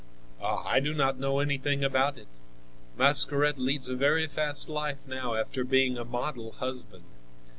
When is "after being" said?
5.35-5.95